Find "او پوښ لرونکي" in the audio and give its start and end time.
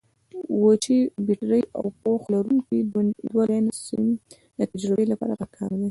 1.77-2.77